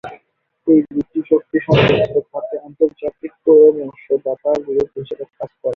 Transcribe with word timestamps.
এই 0.67 0.79
গ্রুপটি 0.85 1.19
শক্তি 1.29 1.57
সম্পর্কিত 1.65 2.15
খাতে 2.29 2.55
আন্তর্জাতিক 2.67 3.33
পরামর্শদাতা 3.43 4.51
গ্রুপ 4.65 4.89
হিসেবে 4.97 5.25
কাজ 5.31 5.51
করে। 5.53 5.69